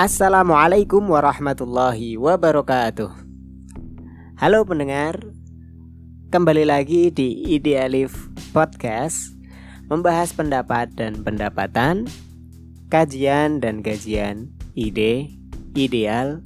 [0.00, 3.12] Assalamualaikum warahmatullahi wabarakatuh.
[4.40, 5.20] Halo pendengar,
[6.32, 9.36] kembali lagi di Idealif Podcast,
[9.92, 12.08] membahas pendapat dan pendapatan,
[12.88, 15.36] kajian dan gajian, ide,
[15.76, 16.40] ideal,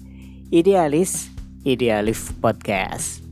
[0.51, 1.31] idealis,
[1.63, 3.23] idealif podcast.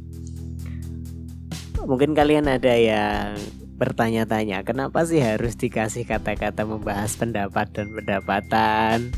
[1.83, 3.35] Mungkin kalian ada yang
[3.75, 9.11] bertanya-tanya, kenapa sih harus dikasih kata-kata membahas pendapat dan pendapatan?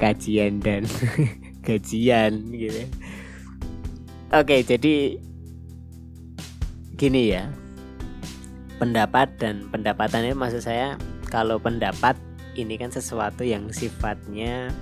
[0.00, 0.86] Kajian dan
[1.66, 2.82] gajian gitu.
[4.32, 5.20] Oke, jadi
[6.96, 7.50] gini ya.
[8.80, 12.18] Pendapat dan pendapatannya maksud saya kalau pendapat
[12.58, 14.72] ini kan sesuatu yang sifatnya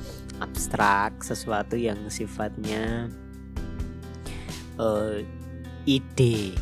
[0.41, 3.13] abstrak, sesuatu yang sifatnya
[4.81, 5.21] uh,
[5.85, 6.57] ide,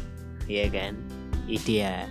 [0.51, 0.99] ya kan?
[1.49, 2.05] Idea,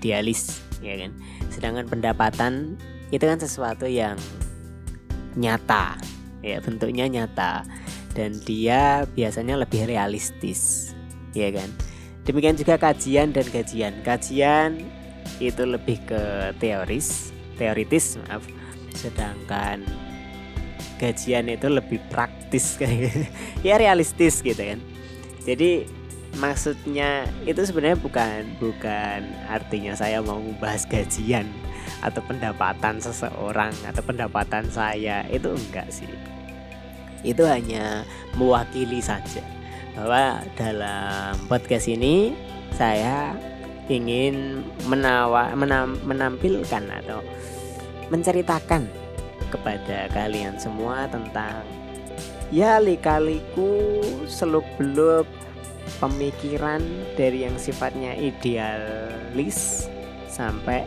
[0.00, 1.12] idealis, ya kan?
[1.52, 4.16] Sedangkan pendapatan itu kan sesuatu yang
[5.36, 6.00] nyata.
[6.40, 7.62] Ya bentuknya nyata.
[8.16, 10.92] Dan dia biasanya lebih realistis.
[11.36, 11.68] Ya kan?
[12.26, 14.82] Demikian juga kajian dan kajian kajian
[15.38, 18.42] itu lebih ke teoris teoritis maaf.
[18.96, 19.84] Sedangkan
[20.96, 22.80] kajian itu lebih praktis.
[22.80, 23.30] Kayak
[23.66, 24.80] ya realistis gitu kan?
[25.46, 25.86] Jadi
[26.36, 31.48] maksudnya itu sebenarnya bukan bukan artinya saya mau membahas gajian
[32.04, 36.08] atau pendapatan seseorang atau pendapatan saya itu enggak sih.
[37.24, 38.04] Itu hanya
[38.36, 39.42] mewakili saja.
[39.96, 42.36] Bahwa dalam podcast ini
[42.76, 43.32] saya
[43.88, 47.24] ingin menawa, menam, menampilkan atau
[48.12, 48.86] menceritakan
[49.48, 51.62] kepada kalian semua tentang
[52.50, 55.26] ya likaliku seluk beluk
[56.02, 56.82] pemikiran
[57.14, 59.86] dari yang sifatnya idealis
[60.26, 60.84] sampai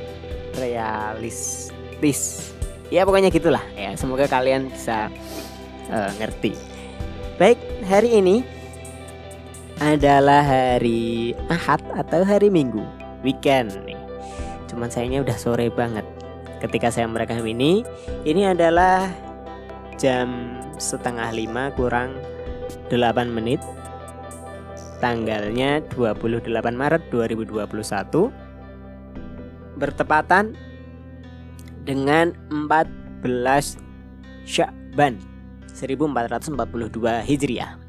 [0.61, 2.49] realistis
[2.93, 3.63] ya pokoknya gitulah.
[3.77, 5.07] Ya semoga kalian bisa
[5.89, 6.57] uh, ngerti.
[7.39, 8.43] Baik hari ini
[9.79, 12.83] adalah hari Ahad atau hari Minggu?
[13.23, 13.99] Weekend nih.
[14.67, 16.03] Cuman sayangnya udah sore banget.
[16.59, 17.87] Ketika saya merekam ini
[18.27, 19.07] ini adalah
[19.95, 22.19] jam setengah lima kurang
[22.91, 22.99] 8
[23.31, 23.63] menit.
[24.99, 28.48] Tanggalnya 28 Maret 2021
[29.79, 30.53] bertepatan
[31.87, 33.23] dengan 14
[34.43, 35.17] Sya'ban
[35.73, 37.79] 1442 Hijriah.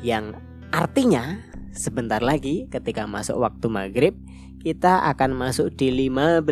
[0.00, 0.38] Yang
[0.70, 1.42] artinya
[1.74, 4.14] sebentar lagi ketika masuk waktu maghrib
[4.60, 6.44] kita akan masuk di 15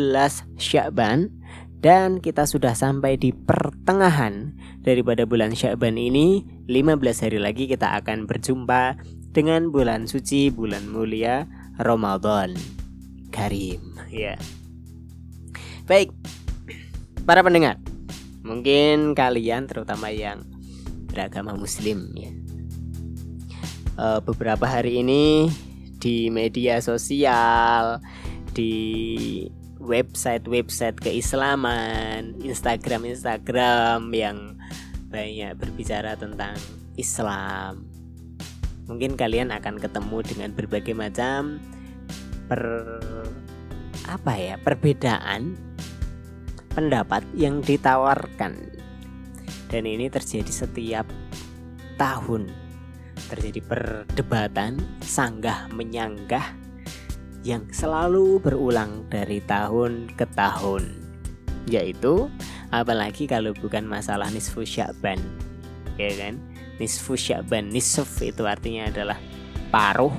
[0.56, 1.28] Sya'ban
[1.78, 6.42] dan kita sudah sampai di pertengahan daripada bulan Sya'ban ini.
[6.66, 8.98] 15 hari lagi kita akan berjumpa
[9.32, 11.46] dengan bulan suci bulan mulia
[11.78, 12.56] Ramadan
[13.30, 14.34] Karim ya.
[15.88, 16.12] Baik,
[17.24, 17.80] para pendengar,
[18.44, 20.44] mungkin kalian terutama yang
[21.08, 22.32] beragama Muslim ya.
[23.98, 25.50] Uh, beberapa hari ini
[25.98, 27.98] di media sosial,
[28.54, 29.48] di
[29.82, 34.54] website-website keislaman, Instagram-Instagram yang
[35.08, 36.54] banyak berbicara tentang
[37.00, 37.88] Islam.
[38.86, 41.58] Mungkin kalian akan ketemu dengan berbagai macam
[42.48, 42.62] per
[44.08, 45.54] apa ya perbedaan
[46.72, 48.56] pendapat yang ditawarkan.
[49.68, 51.04] Dan ini terjadi setiap
[52.00, 52.48] tahun.
[53.28, 56.56] Terjadi perdebatan sanggah menyanggah
[57.44, 60.88] yang selalu berulang dari tahun ke tahun.
[61.68, 62.32] Yaitu
[62.72, 65.20] apalagi kalau bukan masalah nisfu sya'ban
[66.00, 66.40] ya kan?
[66.80, 69.18] Nisfu sya'ban nisf itu artinya adalah
[69.68, 70.14] paruh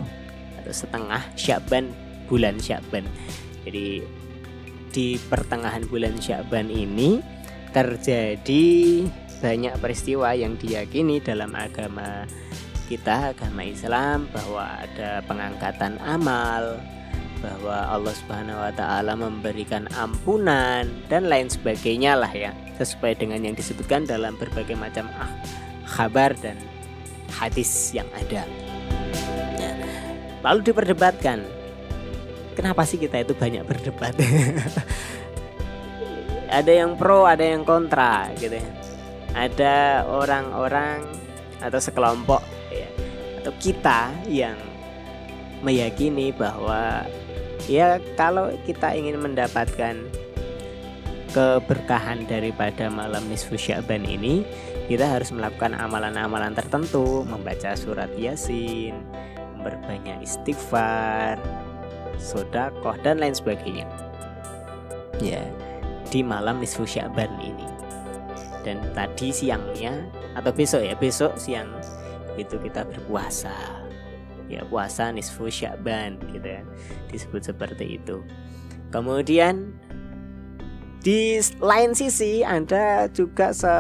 [0.62, 1.90] atau setengah sya'ban
[2.30, 3.08] bulan Sya'ban.
[3.70, 4.02] Jadi
[4.90, 7.22] di pertengahan bulan Sya'ban ini
[7.70, 8.66] terjadi
[9.38, 12.26] banyak peristiwa yang diyakini dalam agama
[12.90, 16.82] kita agama Islam bahwa ada pengangkatan amal
[17.46, 23.54] bahwa Allah Subhanahu wa taala memberikan ampunan dan lain sebagainya lah ya sesuai dengan yang
[23.54, 25.30] disebutkan dalam berbagai macam ah,
[25.86, 26.58] kabar dan
[27.38, 28.50] hadis yang ada.
[29.62, 29.78] Nah,
[30.42, 31.59] lalu diperdebatkan
[32.60, 34.12] kenapa sih kita itu banyak berdebat?
[36.60, 38.70] Ada yang pro ada yang kontra gitu ya.
[39.38, 41.06] Ada orang-orang
[41.62, 42.42] atau sekelompok
[42.74, 42.90] ya,
[43.38, 44.58] atau kita yang
[45.62, 47.06] meyakini bahwa
[47.70, 49.94] ya kalau kita ingin mendapatkan
[51.30, 54.42] keberkahan daripada malam nisfu Sya'ban ini
[54.90, 58.98] kita harus melakukan amalan-amalan tertentu membaca surat yasin
[59.62, 61.38] berbanyak istighfar
[62.20, 63.88] sodakoh dan lain sebagainya.
[65.24, 65.44] Ya
[66.12, 67.68] di malam nisfu sya'ban ini.
[68.68, 71.72] Dan tadi siangnya atau besok ya besok siang
[72.36, 73.56] itu kita berpuasa.
[74.52, 76.62] Ya puasa nisfu sya'ban gitu ya.
[77.10, 78.22] Disebut seperti itu.
[78.90, 79.74] Kemudian
[81.00, 83.72] di lain sisi ada juga se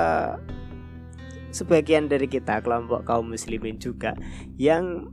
[1.50, 4.14] sebagian dari kita kelompok kaum muslimin juga
[4.56, 5.10] yang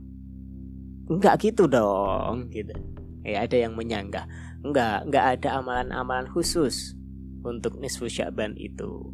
[1.09, 2.77] enggak gitu dong gitu
[3.27, 4.23] ya ada yang menyanggah.
[4.63, 6.95] Enggak enggak ada amalan-amalan khusus
[7.43, 9.11] untuk nisfu sya'ban itu.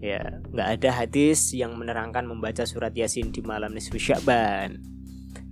[0.00, 4.96] Ya enggak ada hadis yang menerangkan membaca surat yasin di malam nisfu sya'ban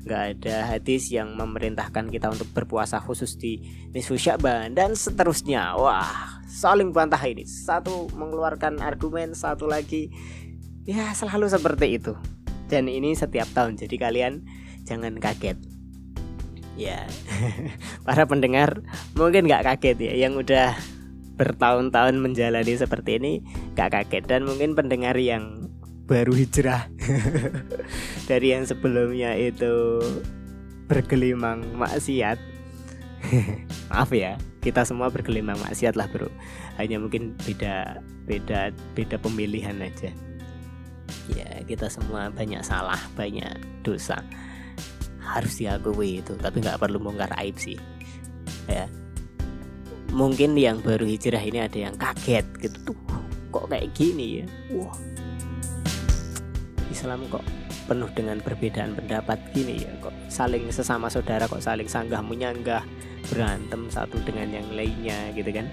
[0.04, 3.64] nggak ada hadis yang memerintahkan kita untuk berpuasa khusus di
[3.96, 5.80] nisfu sya'ban dan seterusnya.
[5.80, 7.48] Wah saling bantah ini.
[7.48, 10.12] Satu mengeluarkan argumen satu lagi.
[10.84, 12.12] Ya selalu seperti itu.
[12.68, 13.80] Dan ini setiap tahun.
[13.80, 14.44] Jadi kalian
[14.84, 15.56] jangan kaget
[16.78, 17.06] ya.
[18.06, 18.82] Para pendengar
[19.14, 20.74] mungkin nggak kaget ya yang udah
[21.34, 23.32] bertahun-tahun menjalani seperti ini
[23.74, 24.24] nggak kaget.
[24.26, 25.70] Dan mungkin pendengar yang
[26.04, 26.92] baru hijrah
[28.30, 30.02] dari yang sebelumnya itu
[30.86, 32.36] bergelimang maksiat.
[33.90, 36.28] Maaf ya kita semua bergelimang maksiat lah bro.
[36.76, 40.12] Hanya mungkin beda beda beda pemilihan aja.
[41.32, 44.20] Ya kita semua banyak salah banyak dosa
[45.24, 47.80] harus diakui itu tapi nggak perlu bongkar aib sih.
[48.68, 48.86] Ya.
[50.14, 52.98] Mungkin yang baru hijrah ini ada yang kaget gitu tuh
[53.50, 54.46] kok kayak gini ya?
[54.76, 54.94] Wah.
[56.92, 57.42] Islam kok
[57.84, 59.90] penuh dengan perbedaan pendapat gini ya?
[59.98, 62.86] Kok saling sesama saudara kok saling sanggah menyanggah
[63.26, 65.66] berantem satu dengan yang lainnya gitu kan?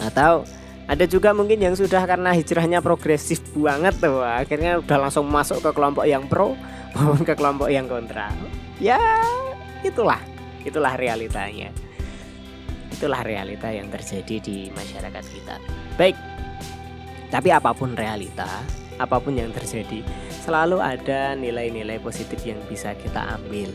[0.00, 0.48] Atau
[0.90, 5.70] ada juga mungkin yang sudah karena hijrahnya progresif banget tuh akhirnya udah langsung masuk ke
[5.70, 6.58] kelompok yang pro
[6.98, 8.34] maupun ke kelompok yang kontra.
[8.82, 8.98] Ya
[9.86, 10.18] itulah
[10.66, 11.70] itulah realitanya.
[12.90, 15.56] Itulah realita yang terjadi di masyarakat kita.
[15.94, 16.18] Baik
[17.30, 18.50] tapi apa pun realita
[18.98, 20.02] apa pun yang terjadi
[20.42, 23.70] selalu ada nilai-nilai positif yang bisa kita ambil.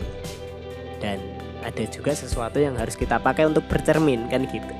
[1.00, 1.24] Dan
[1.64, 4.76] ada juga sesuatu yang harus kita pakai untuk bercermin kan gitu.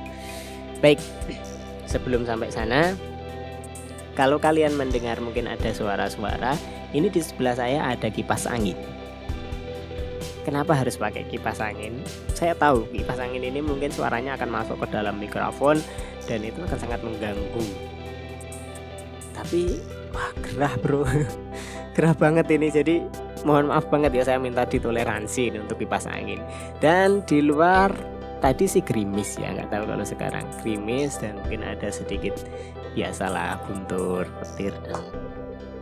[0.84, 1.00] Baik
[1.96, 2.92] sebelum sampai sana.
[4.20, 6.60] Kalau kalian mendengar mungkin ada suara-suara
[6.92, 8.76] ini di sebelah saya ada kipas angin.
[10.44, 12.00] Kenapa harus pakai kipas angin?
[12.36, 15.82] Saya tahu kipas angin ini mungkin suaranya akan masuk ke dalam mikrofon
[16.30, 17.66] dan itu akan sangat mengganggu.
[19.36, 19.84] Tapi
[20.16, 21.04] wah gerah bro.
[21.96, 22.68] Gerah banget ini.
[22.68, 22.96] Jadi
[23.48, 26.44] mohon maaf banget ya saya minta ditoleransi untuk kipas angin.
[26.84, 27.88] Dan di luar
[28.40, 30.46] tadi sih gerimis ya nggak tahu kalau sekarang.
[30.62, 32.36] Gerimis dan mungkin ada sedikit
[32.96, 35.04] biasalah guntur petir dan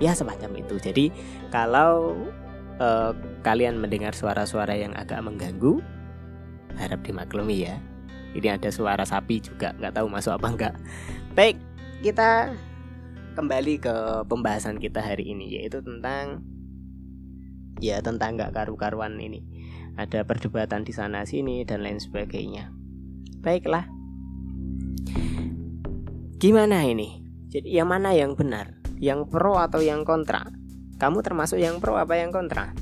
[0.01, 0.75] ya semacam itu.
[0.81, 1.05] Jadi
[1.53, 2.17] kalau
[2.81, 3.13] uh,
[3.45, 5.81] kalian mendengar suara-suara yang agak mengganggu
[6.77, 7.77] harap dimaklumi ya.
[8.33, 10.75] Ini ada suara sapi juga nggak tahu masuk apa enggak
[11.37, 11.57] baik
[12.01, 12.53] kita
[13.33, 13.95] kembali ke
[14.29, 16.45] pembahasan kita hari ini yaitu tentang
[17.81, 19.41] ya tentang nggak karu-karuan ini
[19.93, 22.73] ada perdebatan di sana sini dan lain sebagainya.
[23.43, 23.85] Baiklah.
[26.39, 27.23] Gimana ini?
[27.53, 28.81] Jadi yang mana yang benar?
[28.97, 30.49] Yang pro atau yang kontra?
[30.97, 32.73] Kamu termasuk yang pro apa yang kontra?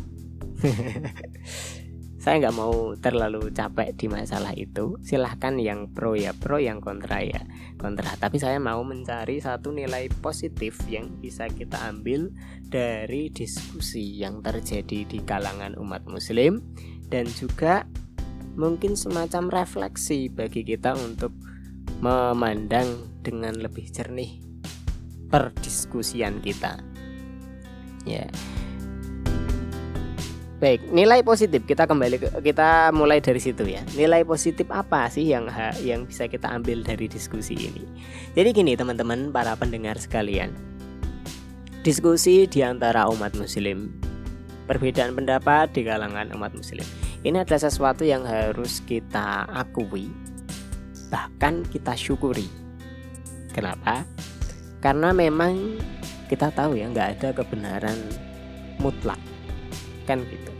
[2.22, 5.02] Saya nggak mau terlalu capek di masalah itu.
[5.02, 7.42] Silahkan yang pro ya pro yang kontra ya
[7.82, 8.14] kontra.
[8.14, 12.30] Tapi saya mau mencari satu nilai positif yang bisa kita ambil
[12.70, 16.62] dari diskusi yang terjadi di kalangan umat muslim
[17.12, 17.84] dan juga
[18.56, 21.36] mungkin semacam refleksi bagi kita untuk
[22.00, 22.88] memandang
[23.22, 24.40] dengan lebih jernih
[25.30, 26.80] perdiskusian kita
[28.08, 28.26] ya
[30.62, 33.82] Baik, nilai positif kita kembali ke kita mulai dari situ ya.
[33.98, 35.50] Nilai positif apa sih yang
[35.82, 37.82] yang bisa kita ambil dari diskusi ini?
[38.38, 40.54] Jadi gini teman-teman para pendengar sekalian.
[41.82, 43.90] Diskusi di antara umat muslim,
[44.72, 46.88] perbedaan pendapat di kalangan umat muslim.
[47.28, 50.08] Ini adalah sesuatu yang harus kita akui,
[51.12, 52.48] bahkan kita syukuri.
[53.52, 54.08] Kenapa?
[54.80, 55.76] Karena memang
[56.32, 58.00] kita tahu ya nggak ada kebenaran
[58.80, 59.20] mutlak
[60.08, 60.52] kan gitu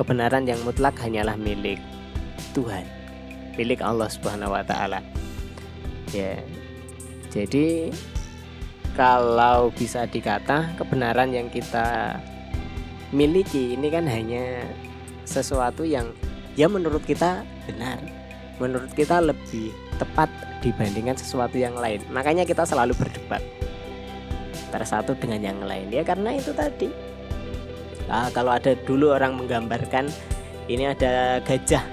[0.00, 1.76] kebenaran yang mutlak hanyalah milik
[2.56, 2.88] Tuhan
[3.60, 5.04] milik Allah Subhanahu wa taala
[6.16, 6.40] ya
[7.28, 7.92] jadi
[8.96, 12.16] kalau bisa dikata kebenaran yang kita
[13.12, 13.74] miliki.
[13.76, 14.64] Ini kan hanya
[15.28, 16.12] sesuatu yang
[16.56, 18.00] ya menurut kita benar.
[18.58, 19.70] Menurut kita lebih
[20.02, 20.26] tepat
[20.64, 22.02] dibandingkan sesuatu yang lain.
[22.10, 23.42] Makanya kita selalu berdebat
[24.74, 25.88] tersatu dengan yang lain.
[25.94, 26.90] Ya karena itu tadi.
[28.08, 30.08] Uh, kalau ada dulu orang menggambarkan
[30.66, 31.84] ini ada gajah.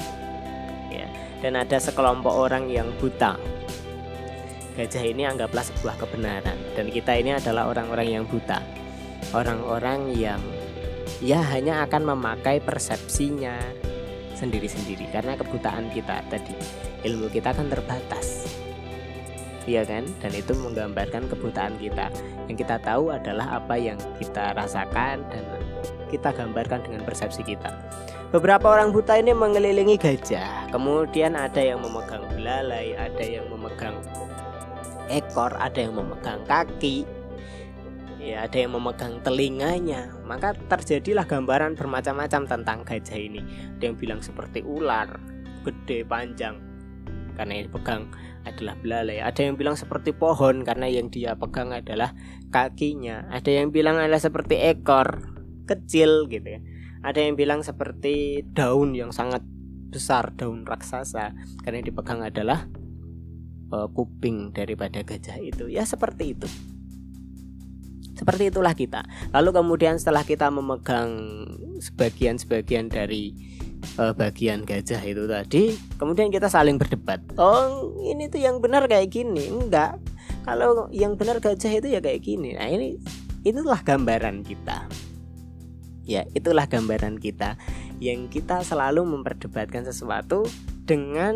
[0.90, 1.08] Ya
[1.44, 3.38] dan ada sekelompok orang yang buta.
[4.76, 6.58] Gajah ini anggaplah sebuah kebenaran.
[6.76, 8.60] Dan kita ini adalah orang-orang yang buta.
[9.32, 10.42] Orang-orang yang
[11.25, 13.58] ya hanya akan memakai persepsinya
[14.38, 16.53] sendiri-sendiri karena kebutaan kita tadi
[17.01, 18.46] ilmu kita kan terbatas
[19.65, 20.05] Iya kan?
[20.22, 22.13] Dan itu menggambarkan kebutaan kita.
[22.46, 25.44] Yang kita tahu adalah apa yang kita rasakan dan
[26.13, 27.74] kita gambarkan dengan persepsi kita.
[28.29, 30.70] Beberapa orang buta ini mengelilingi gajah.
[30.70, 33.98] Kemudian ada yang memegang belalai, ada yang memegang
[35.10, 37.10] ekor, ada yang memegang kaki.
[38.25, 40.10] Ya, ada yang memegang telinganya.
[40.25, 43.46] Maka terjadilah gambaran bermacam-macam tentang gajah ini.
[43.77, 45.22] Ada yang bilang seperti ular,
[45.62, 46.58] gede, panjang.
[47.38, 48.10] Karena yang dipegang
[48.50, 49.22] adalah belalai.
[49.22, 52.17] Ada yang bilang seperti pohon karena yang dia pegang adalah
[52.50, 53.29] kakinya.
[53.29, 55.22] Ada yang bilang adalah seperti ekor
[55.70, 56.62] kecil gitu ya.
[57.05, 59.46] Ada yang bilang seperti daun yang sangat
[59.94, 62.65] besar, daun raksasa karena yang dipegang adalah
[63.70, 65.70] uh, kuping daripada gajah itu.
[65.70, 66.50] Ya seperti itu.
[68.16, 69.04] Seperti itulah kita.
[69.36, 71.12] Lalu kemudian setelah kita memegang
[71.84, 73.36] sebagian-sebagian dari
[74.00, 77.22] uh, bagian gajah itu tadi kemudian kita saling berdebat.
[77.36, 79.52] Oh ini tuh yang benar kayak gini.
[79.52, 80.00] Enggak.
[80.48, 82.56] Kalau yang benar gajah itu ya kayak gini.
[82.56, 82.96] Nah ini
[83.44, 84.88] itulah gambaran kita.
[86.06, 87.58] Ya itulah gambaran kita
[87.98, 90.46] yang kita selalu memperdebatkan sesuatu
[90.86, 91.36] dengan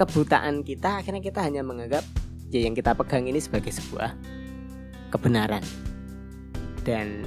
[0.00, 1.04] kebutaan kita.
[1.04, 2.02] Akhirnya kita hanya menganggap
[2.48, 4.16] ya yang kita pegang ini sebagai sebuah
[5.14, 5.62] kebenaran.
[6.82, 7.22] Dan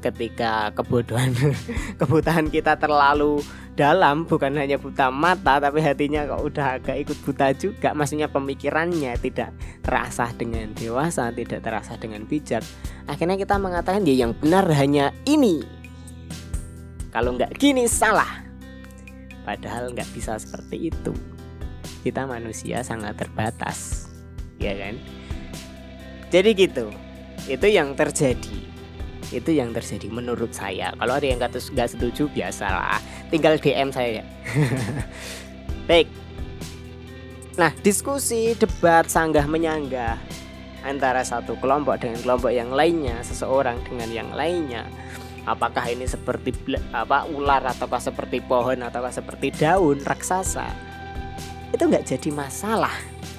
[0.00, 1.34] ketika kebodohan
[2.00, 3.42] kebutaan kita terlalu
[3.76, 9.18] dalam bukan hanya buta mata tapi hatinya kok udah agak ikut buta juga maksudnya pemikirannya
[9.20, 9.52] tidak
[9.84, 12.64] terasa dengan dewasa tidak terasa dengan bijak
[13.04, 15.62] akhirnya kita mengatakan dia ya, yang benar hanya ini.
[17.10, 18.44] Kalau nggak gini salah.
[19.46, 21.14] Padahal nggak bisa seperti itu.
[22.04, 24.10] Kita manusia sangat terbatas.
[24.60, 25.00] Ya kan?
[26.28, 27.05] Jadi gitu
[27.46, 28.58] itu yang terjadi.
[29.34, 30.94] Itu yang terjadi menurut saya.
[30.94, 33.02] Kalau ada yang nggak setuju biasalah.
[33.30, 34.22] Tinggal DM saya.
[35.90, 36.06] Baik.
[37.58, 40.20] Nah diskusi debat sanggah menyanggah
[40.86, 44.86] antara satu kelompok dengan kelompok yang lainnya seseorang dengan yang lainnya.
[45.46, 46.50] Apakah ini seperti
[46.90, 50.66] apa ular ataukah seperti pohon ataukah seperti daun raksasa?
[51.70, 52.94] Itu nggak jadi masalah.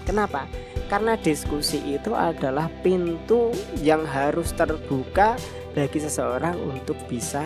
[0.07, 0.47] Kenapa
[0.87, 3.51] karena diskusi itu adalah pintu
[3.83, 5.35] yang harus terbuka
[5.75, 7.43] bagi seseorang untuk bisa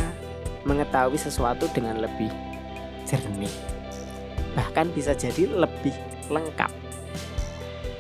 [0.66, 2.30] mengetahui sesuatu dengan lebih
[3.10, 3.52] jernih.
[4.54, 5.94] Bahkan bisa jadi lebih
[6.30, 6.72] lengkap.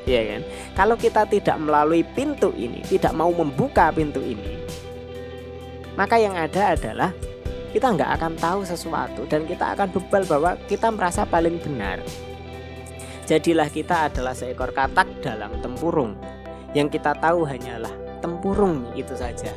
[0.05, 0.41] Ya kan?
[0.73, 4.61] Kalau kita tidak melalui pintu ini tidak mau membuka pintu ini
[5.95, 7.11] maka yang ada adalah
[7.71, 12.03] kita nggak akan tahu sesuatu dan kita akan bebal bahwa kita merasa paling benar
[13.31, 16.19] Jadilah kita adalah seekor katak dalam tempurung.
[16.75, 19.55] Yang kita tahu hanyalah tempurung itu saja.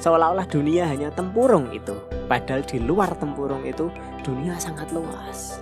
[0.00, 2.00] Seolah-olah dunia hanya tempurung itu.
[2.24, 3.92] Padahal di luar tempurung itu
[4.24, 5.60] dunia sangat luas.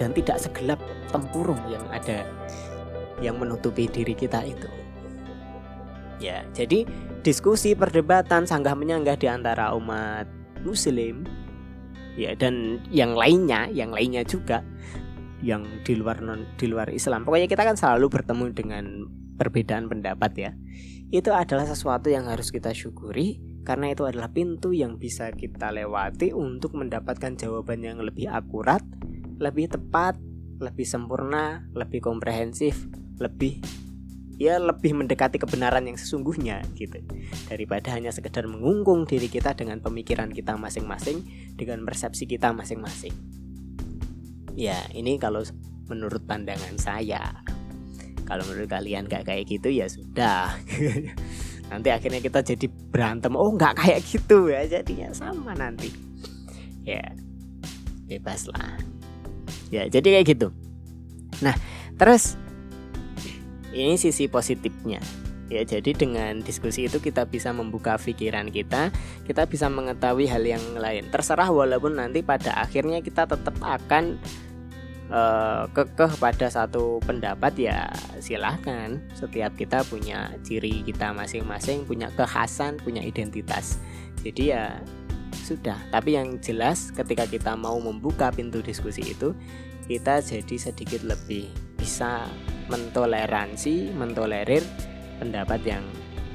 [0.00, 0.80] Dan tidak segelap
[1.12, 2.24] tempurung yang ada
[3.20, 4.72] yang menutupi diri kita itu.
[6.24, 6.88] Ya, jadi
[7.20, 10.24] diskusi perdebatan sanggah menyanggah di antara umat
[10.64, 11.28] muslim
[12.16, 14.64] ya dan yang lainnya, yang lainnya juga
[15.42, 17.22] yang di luar non di luar Islam.
[17.22, 18.84] Pokoknya kita kan selalu bertemu dengan
[19.38, 20.50] perbedaan pendapat ya.
[21.08, 26.34] Itu adalah sesuatu yang harus kita syukuri karena itu adalah pintu yang bisa kita lewati
[26.34, 28.82] untuk mendapatkan jawaban yang lebih akurat,
[29.38, 30.18] lebih tepat,
[30.58, 32.88] lebih sempurna, lebih komprehensif,
[33.22, 33.62] lebih
[34.38, 37.02] ya lebih mendekati kebenaran yang sesungguhnya gitu
[37.50, 41.26] daripada hanya sekedar mengungkung diri kita dengan pemikiran kita masing-masing
[41.58, 43.10] dengan persepsi kita masing-masing
[44.58, 45.46] ya ini kalau
[45.86, 47.38] menurut pandangan saya
[48.28, 50.52] kalau menurut kalian gak kayak gitu ya sudah.
[51.72, 53.32] Nanti akhirnya kita jadi berantem.
[53.36, 55.92] Oh nggak kayak gitu ya jadinya sama nanti.
[56.84, 57.12] Ya
[58.08, 58.76] bebas lah.
[59.72, 60.48] Ya jadi kayak gitu.
[61.44, 61.56] Nah
[62.00, 62.40] terus
[63.72, 65.00] ini sisi positifnya.
[65.48, 68.92] Ya jadi dengan diskusi itu kita bisa membuka pikiran kita
[69.28, 71.08] kita bisa mengetahui hal yang lain.
[71.12, 74.16] Terserah walaupun nanti pada akhirnya kita tetap akan
[75.72, 77.88] kekeh pada satu pendapat ya
[78.20, 79.00] silahkan.
[79.16, 83.80] Setiap kita punya ciri kita masing-masing punya kekhasan punya identitas.
[84.20, 84.76] Jadi ya
[85.32, 85.80] sudah.
[85.88, 89.32] Tapi yang jelas ketika kita mau membuka pintu diskusi itu
[89.88, 91.48] kita jadi sedikit lebih
[91.80, 92.28] bisa
[92.68, 94.60] mentoleransi mentolerir
[95.16, 95.84] pendapat yang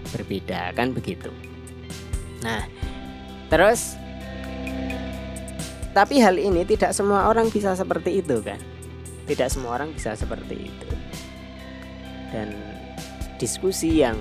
[0.09, 0.73] berbeda.
[0.73, 1.29] Kan begitu.
[2.41, 2.65] Nah
[3.53, 4.01] terus
[5.93, 8.57] tapi hal ini tidak semua orang bisa seperti itu kan.
[9.29, 10.89] Tidak semua orang bisa seperti itu.
[12.33, 12.49] Dan
[13.37, 14.17] diskusi yang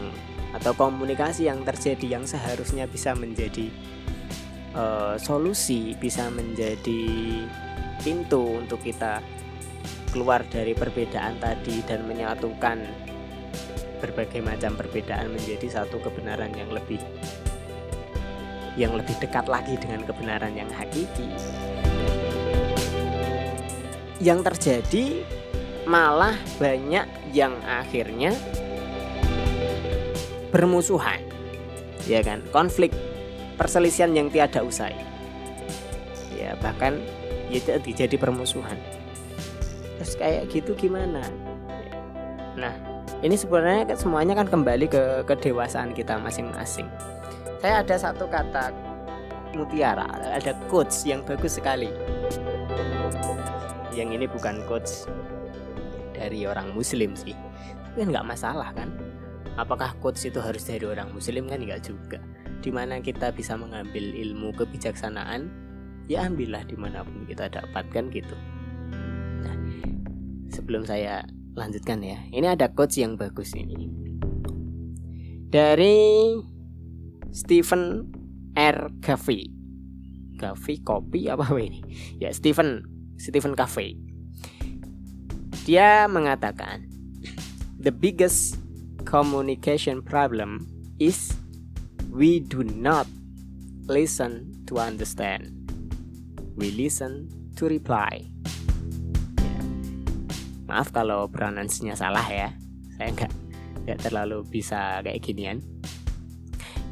[0.52, 3.72] atau komunikasi yang terjadi yang seharusnya bisa menjadi
[4.76, 7.08] uh, solusi, bisa menjadi
[8.04, 9.24] pintu untuk kita
[10.12, 12.84] keluar dari perbedaan tadi dan menyatukan
[14.04, 17.00] berbagai macam perbedaan menjadi satu kebenaran yang lebih
[18.76, 21.28] yang lebih dekat lagi dengan kebenaran yang hakiki.
[24.22, 25.26] Yang terjadi
[25.84, 28.32] malah banyak yang akhirnya
[30.54, 31.20] bermusuhan.
[32.06, 32.40] Ya kan?
[32.54, 32.94] Konflik,
[33.58, 34.94] perselisihan yang tiada usai.
[36.34, 37.02] Ya, bahkan
[37.50, 38.78] ya jadi permusuhan.
[40.00, 41.22] Terus kayak gitu gimana?
[42.58, 42.74] Nah,
[43.22, 46.90] ini sebenarnya semuanya kan kembali ke kedewasaan kita masing-masing.
[47.62, 48.74] Saya ada satu kata
[49.54, 51.86] mutiara, ada quotes yang bagus sekali.
[53.94, 55.06] Yang ini bukan quotes
[56.10, 57.38] dari orang muslim sih.
[57.94, 58.90] Kan nggak masalah kan?
[59.54, 62.18] Apakah quotes itu harus dari orang muslim kan nggak juga.
[62.58, 65.46] Di mana kita bisa mengambil ilmu kebijaksanaan,
[66.10, 68.36] ya ambillah di mana pun kita dapatkan gitu.
[69.46, 69.56] Nah,
[70.50, 71.22] sebelum saya
[71.54, 73.86] lanjutkan ya, ini ada quotes yang bagus ini.
[75.46, 76.32] Dari
[77.32, 78.12] Stephen
[78.52, 78.92] R.
[79.00, 79.48] Covey.
[80.36, 81.80] Covey kopi apa ini?
[82.20, 82.84] Ya Stephen
[83.16, 83.96] Stephen Covey.
[85.64, 86.84] Dia mengatakan
[87.80, 88.60] the biggest
[89.08, 90.68] communication problem
[91.00, 91.32] is
[92.12, 93.08] we do not
[93.88, 95.56] listen to understand.
[96.60, 98.28] We listen to reply.
[99.40, 99.60] Ya.
[100.68, 102.52] Maaf kalau pronunciasinya salah ya.
[103.00, 103.32] Saya nggak
[103.88, 105.64] nggak terlalu bisa kayak ginian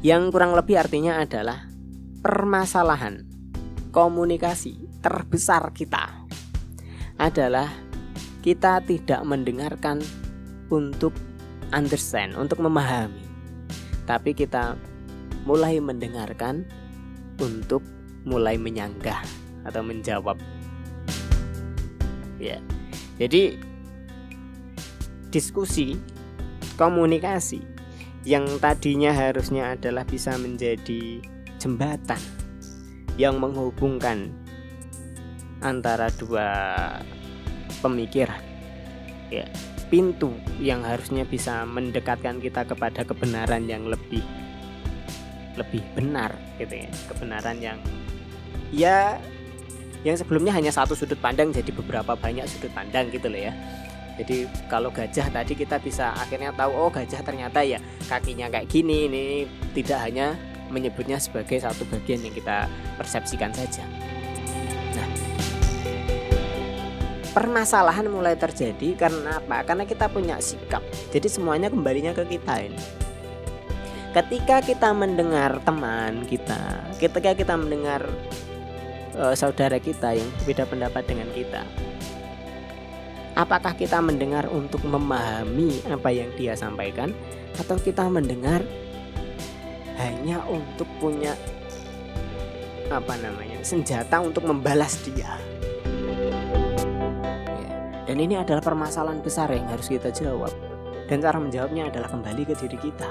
[0.01, 1.69] yang kurang lebih artinya adalah
[2.25, 3.21] permasalahan
[3.93, 6.25] komunikasi terbesar kita
[7.21, 7.69] adalah
[8.41, 10.01] kita tidak mendengarkan
[10.73, 11.13] untuk
[11.69, 13.21] understand, untuk memahami.
[14.09, 14.73] Tapi kita
[15.45, 16.65] mulai mendengarkan
[17.37, 17.85] untuk
[18.25, 19.21] mulai menyanggah
[19.69, 20.41] atau menjawab.
[22.41, 22.57] Ya.
[23.21, 23.61] Jadi
[25.29, 25.93] diskusi
[26.81, 27.70] komunikasi
[28.21, 31.21] yang tadinya harusnya adalah bisa menjadi
[31.57, 32.21] jembatan
[33.17, 34.29] yang menghubungkan
[35.61, 36.49] antara dua
[37.81, 38.41] pemikiran.
[39.31, 39.47] Ya
[39.91, 40.31] pintu
[40.63, 44.23] yang harusnya bisa mendekatkan kita kepada kebenaran yang lebih
[45.59, 46.89] lebih benar gitu ya.
[47.09, 47.79] Kebenaran yang
[48.71, 49.19] ya
[50.01, 53.53] yang sebelumnya hanya satu sudut pandang jadi beberapa banyak sudut pandang gitu loh ya
[54.19, 57.79] jadi kalau gajah tadi kita bisa akhirnya tahu oh gajah ternyata ya
[58.11, 59.23] kakinya kayak gini ini
[59.71, 60.35] tidak hanya
[60.71, 63.83] menyebutnya sebagai satu bagian yang kita persepsikan saja.
[64.95, 65.07] Nah,
[67.35, 69.67] permasalahan mulai terjadi karena apa?
[69.67, 70.81] Karena kita punya sikap.
[71.11, 72.81] Jadi semuanya kembalinya ke kita ini.
[74.11, 78.03] Ketika kita mendengar teman kita, ketika kita mendengar
[79.15, 81.63] uh, saudara kita yang berbeda pendapat dengan kita,
[83.41, 87.09] Apakah kita mendengar untuk memahami apa yang dia sampaikan
[87.57, 88.61] atau kita mendengar
[89.97, 91.33] hanya untuk punya
[92.93, 95.41] apa namanya senjata untuk membalas dia?
[97.49, 97.73] Ya,
[98.05, 100.53] dan ini adalah permasalahan besar yang harus kita jawab.
[101.09, 103.09] Dan cara menjawabnya adalah kembali ke diri kita.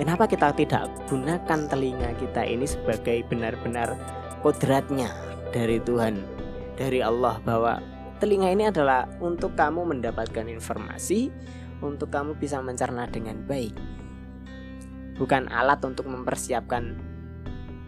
[0.00, 3.92] Kenapa kita tidak gunakan telinga kita ini sebagai benar-benar
[4.40, 5.12] kodratnya
[5.52, 6.24] dari Tuhan,
[6.80, 11.30] dari Allah bahwa telinga ini adalah untuk kamu mendapatkan informasi,
[11.80, 13.74] untuk kamu bisa mencerna dengan baik.
[15.18, 16.94] Bukan alat untuk mempersiapkan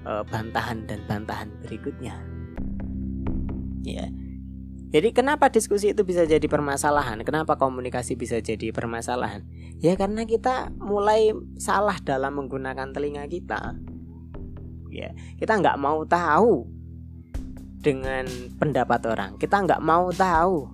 [0.07, 2.15] e, bantahan dan bantahan berikutnya.
[3.83, 4.07] Ya.
[4.91, 7.23] Jadi kenapa diskusi itu bisa jadi permasalahan?
[7.23, 9.47] Kenapa komunikasi bisa jadi permasalahan?
[9.79, 11.31] Ya karena kita mulai
[11.63, 13.79] salah dalam menggunakan telinga kita.
[14.91, 16.80] Ya, kita nggak mau tahu
[17.81, 18.29] dengan
[18.61, 19.31] pendapat orang.
[19.41, 20.69] Kita nggak mau tahu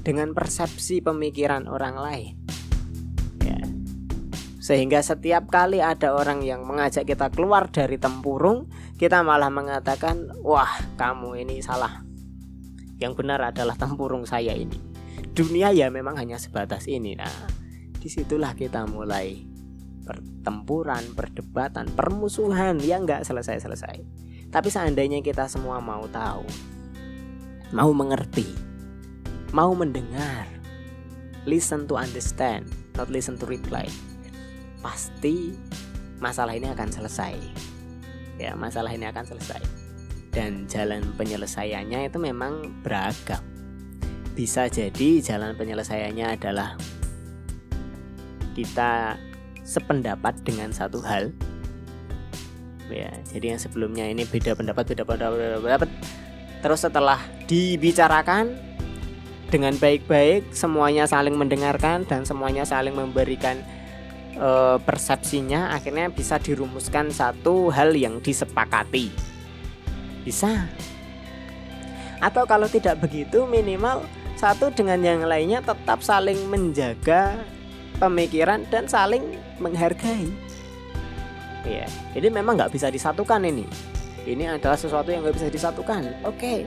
[0.00, 2.34] dengan persepsi pemikiran orang lain.
[3.44, 3.60] Ya.
[4.56, 10.72] Sehingga setiap kali ada orang yang mengajak kita keluar dari tempurung, kita malah mengatakan, "Wah,
[10.96, 12.00] kamu ini salah.
[12.96, 14.80] Yang benar adalah tempurung saya ini."
[15.36, 17.14] Dunia ya memang hanya sebatas ini.
[17.14, 17.30] Nah,
[18.00, 19.44] di situlah kita mulai
[20.08, 24.27] pertempuran, perdebatan, permusuhan yang nggak selesai-selesai.
[24.48, 26.48] Tapi seandainya kita semua mau tahu,
[27.68, 28.48] mau mengerti,
[29.52, 30.48] mau mendengar,
[31.44, 32.64] listen to understand,
[32.96, 33.84] not listen to reply,
[34.80, 35.52] pasti
[36.16, 37.36] masalah ini akan selesai.
[38.40, 39.60] Ya, masalah ini akan selesai.
[40.32, 43.42] Dan jalan penyelesaiannya itu memang beragam.
[44.32, 46.78] Bisa jadi jalan penyelesaiannya adalah
[48.54, 49.18] kita
[49.66, 51.34] sependapat dengan satu hal
[52.92, 53.12] ya.
[53.28, 55.36] Jadi yang sebelumnya ini beda pendapat beda pendapat.
[55.38, 55.90] Beda pendapat
[56.58, 58.50] terus setelah dibicarakan
[59.48, 63.62] dengan baik-baik semuanya saling mendengarkan dan semuanya saling memberikan
[64.36, 69.08] e, persepsinya akhirnya bisa dirumuskan satu hal yang disepakati.
[70.26, 70.68] Bisa?
[72.20, 74.04] Atau kalau tidak begitu minimal
[74.36, 77.38] satu dengan yang lainnya tetap saling menjaga
[77.98, 80.30] pemikiran dan saling menghargai
[81.66, 83.66] ya jadi memang nggak bisa disatukan ini.
[84.28, 86.26] Ini adalah sesuatu yang nggak bisa disatukan.
[86.28, 86.36] Oke.
[86.36, 86.58] Okay.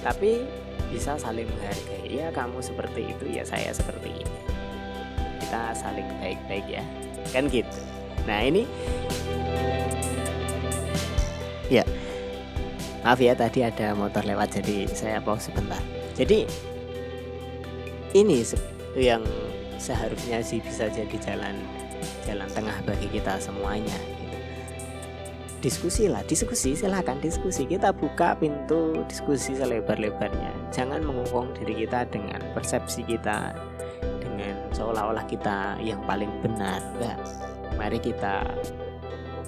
[0.00, 0.40] tapi
[0.88, 2.08] bisa saling menghargai.
[2.08, 4.36] Ya kamu seperti itu ya saya seperti ini.
[5.44, 6.84] Kita saling baik-baik ya.
[7.30, 7.80] Kan gitu.
[8.24, 8.64] Nah ini
[11.68, 11.84] ya
[13.04, 15.80] maaf ya tadi ada motor lewat jadi saya pause sebentar.
[16.16, 16.48] Jadi
[18.16, 18.40] ini
[18.96, 19.20] yang
[19.76, 21.58] seharusnya sih bisa jadi jalan
[22.24, 23.94] jalan tengah bagi kita semuanya.
[25.60, 27.64] Diskusi lah diskusi silahkan diskusi.
[27.64, 30.72] Kita buka pintu diskusi selebar-lebarnya.
[30.72, 33.56] Jangan mengungkung diri kita dengan persepsi kita
[34.20, 36.84] dengan seolah-olah kita yang paling benar.
[36.96, 37.16] Enggak
[37.76, 38.44] mari kita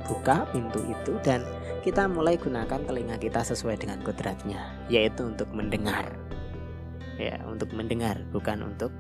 [0.07, 1.43] buka pintu itu dan
[1.83, 6.17] kita mulai gunakan telinga kita sesuai dengan kodratnya yaitu untuk mendengar.
[7.17, 8.93] Ya untuk mendengar bukan untuk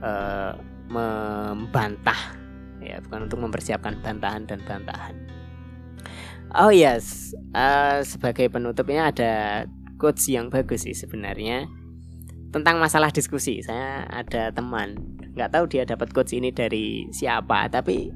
[0.00, 0.56] uh,
[0.88, 2.45] membantah
[2.80, 5.14] ya bukan untuk mempersiapkan bantahan dan bantahan.
[6.54, 7.34] Oh yes.
[7.52, 9.32] Uh, sebagai penutupnya ada
[9.98, 11.66] quotes yang bagus sih sebenarnya
[12.54, 13.60] tentang masalah diskusi.
[13.60, 14.96] Saya ada teman
[15.36, 18.08] nggak tahu dia dapat quotes ini dari siapa tapi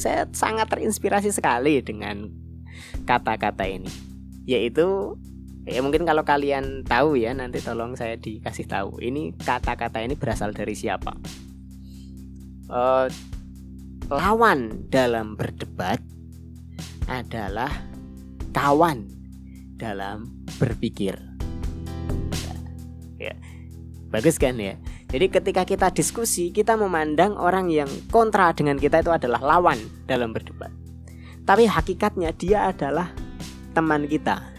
[0.00, 2.30] saya sangat terinspirasi sekali dengan
[3.04, 3.90] kata-kata ini.
[4.48, 5.18] Yaitu
[5.64, 10.52] ya mungkin kalau kalian tahu ya nanti tolong saya dikasih tahu ini kata-kata ini berasal
[10.52, 11.16] dari siapa.
[12.64, 13.12] Uh,
[14.08, 16.00] lawan dalam berdebat
[17.08, 17.70] adalah
[18.56, 19.08] kawan
[19.76, 21.16] dalam berpikir
[23.20, 23.34] ya
[24.08, 24.76] bagus kan ya
[25.10, 30.32] jadi ketika kita diskusi kita memandang orang yang kontra dengan kita itu adalah lawan dalam
[30.32, 30.72] berdebat
[31.44, 33.12] tapi hakikatnya dia adalah
[33.76, 34.54] teman kita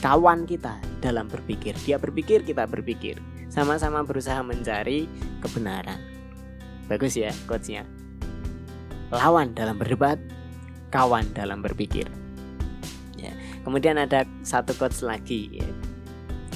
[0.00, 1.74] kawan kita dalam berpikir.
[1.82, 3.20] Dia berpikir, kita berpikir.
[3.50, 5.10] Sama-sama berusaha mencari
[5.42, 5.98] kebenaran.
[6.86, 7.82] Bagus ya quotesnya.
[9.10, 10.18] Lawan dalam berdebat,
[10.94, 12.06] kawan dalam berpikir.
[13.18, 13.34] Ya.
[13.66, 15.50] Kemudian ada satu quotes lagi.
[15.60, 15.68] Ya.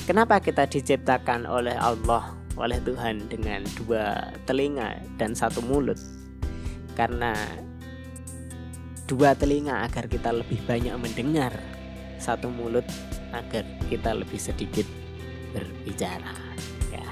[0.06, 5.98] Kenapa kita diciptakan oleh Allah, oleh Tuhan dengan dua telinga dan satu mulut?
[6.94, 7.34] Karena
[9.10, 11.52] dua telinga agar kita lebih banyak mendengar,
[12.22, 12.86] satu mulut
[13.34, 14.86] agar kita lebih sedikit
[15.54, 16.34] berbicara
[16.90, 17.06] ya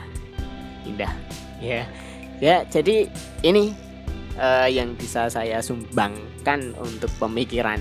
[0.87, 1.13] indah
[1.63, 1.83] ya
[2.43, 3.07] ya jadi
[3.47, 3.75] ini
[4.39, 7.81] uh, yang bisa saya sumbangkan untuk pemikiran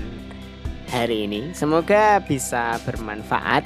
[0.92, 3.64] hari ini semoga bisa bermanfaat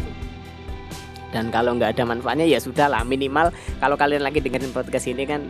[1.33, 3.49] dan kalau nggak ada manfaatnya ya sudah lah minimal
[3.81, 5.41] kalau kalian lagi dengerin podcast ini kan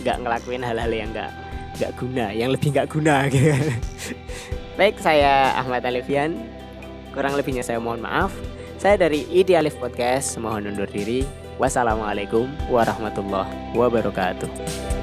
[0.00, 1.30] nggak ngelakuin hal-hal yang nggak
[1.80, 3.50] nggak guna yang lebih nggak guna gitu
[4.78, 6.60] baik saya Ahmad Alifian
[7.10, 8.30] Kurang lebihnya saya mohon maaf.
[8.78, 11.26] Saya dari Idealif Podcast mohon undur diri.
[11.60, 14.99] Wassalamualaikum warahmatullahi wabarakatuh.